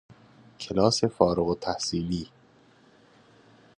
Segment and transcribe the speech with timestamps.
[0.59, 2.27] کلاس فارغ التحصیلی